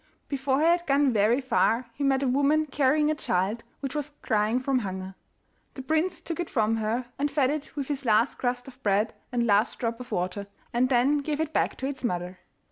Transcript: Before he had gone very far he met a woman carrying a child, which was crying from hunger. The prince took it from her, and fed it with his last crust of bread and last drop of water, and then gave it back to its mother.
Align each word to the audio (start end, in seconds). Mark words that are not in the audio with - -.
Before 0.29 0.61
he 0.61 0.65
had 0.65 0.87
gone 0.87 1.13
very 1.13 1.39
far 1.39 1.85
he 1.93 2.03
met 2.03 2.23
a 2.23 2.27
woman 2.27 2.65
carrying 2.65 3.11
a 3.11 3.13
child, 3.13 3.63
which 3.81 3.93
was 3.93 4.13
crying 4.23 4.59
from 4.59 4.79
hunger. 4.79 5.13
The 5.75 5.83
prince 5.83 6.21
took 6.21 6.39
it 6.39 6.49
from 6.49 6.77
her, 6.77 7.05
and 7.19 7.29
fed 7.29 7.51
it 7.51 7.75
with 7.75 7.87
his 7.87 8.03
last 8.03 8.39
crust 8.39 8.67
of 8.67 8.81
bread 8.81 9.13
and 9.31 9.45
last 9.45 9.77
drop 9.77 9.99
of 9.99 10.11
water, 10.11 10.47
and 10.73 10.89
then 10.89 11.19
gave 11.19 11.39
it 11.39 11.53
back 11.53 11.77
to 11.77 11.85
its 11.87 12.03
mother. 12.03 12.39